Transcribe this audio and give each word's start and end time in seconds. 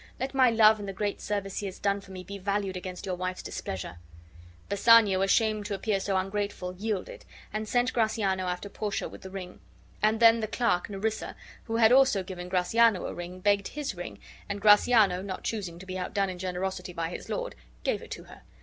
Let 0.19 0.33
My 0.33 0.49
love 0.49 0.79
and 0.79 0.87
the 0.89 0.93
great 0.93 1.21
service 1.21 1.59
he 1.59 1.67
has 1.67 1.77
done 1.77 2.01
for 2.01 2.09
me 2.11 2.23
be 2.23 2.39
valued 2.39 2.75
against 2.75 3.05
your 3.05 3.13
wife's 3.13 3.43
displeasure." 3.43 3.97
Bassanio, 4.67 5.21
ashamed 5.21 5.67
to 5.67 5.75
appear 5.75 5.99
so 5.99 6.17
ungrateful, 6.17 6.73
yielded, 6.73 7.23
and 7.53 7.69
sent 7.69 7.93
Gratiano 7.93 8.45
after 8.47 8.67
Portia 8.67 9.07
with 9.07 9.21
the 9.21 9.29
ring; 9.29 9.59
and 10.01 10.19
then 10.19 10.39
the 10.39 10.47
"clerk" 10.47 10.89
Nerissa, 10.89 11.35
who 11.65 11.75
had 11.75 11.91
also 11.91 12.23
given 12.23 12.49
Gratiano 12.49 13.05
a 13.05 13.13
ring, 13.13 13.41
begged 13.41 13.67
his 13.67 13.93
ring, 13.93 14.17
and 14.49 14.59
Gratiano 14.59 15.21
(not 15.21 15.43
choosing 15.43 15.77
to 15.77 15.85
be 15.85 15.99
outdone 15.99 16.31
in 16.31 16.39
generosity 16.39 16.93
by 16.93 17.09
his 17.09 17.29
lord) 17.29 17.53
gave 17.83 18.01
it 18.01 18.09
to 18.09 18.23
her. 18.23 18.41